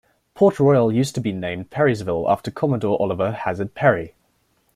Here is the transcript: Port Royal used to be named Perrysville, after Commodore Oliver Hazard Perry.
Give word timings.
Port 0.33 0.59
Royal 0.59 0.91
used 0.91 1.13
to 1.13 1.21
be 1.21 1.31
named 1.31 1.69
Perrysville, 1.69 2.27
after 2.27 2.49
Commodore 2.49 2.99
Oliver 2.99 3.33
Hazard 3.33 3.75
Perry. 3.75 4.15